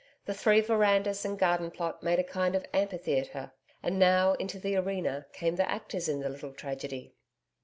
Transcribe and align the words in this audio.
The 0.25 0.33
three 0.33 0.61
verandas 0.61 1.25
and 1.25 1.37
garden 1.37 1.69
plot 1.69 2.01
made 2.01 2.17
a 2.17 2.23
kind 2.23 2.55
of 2.55 2.65
amphitheatre; 2.73 3.51
and 3.83 3.99
now, 3.99 4.33
into 4.33 4.57
the 4.57 4.75
arena, 4.75 5.27
came 5.31 5.57
the 5.57 5.69
actors 5.69 6.09
in 6.09 6.21
the 6.21 6.29
little 6.29 6.53
tragedy. 6.53 7.13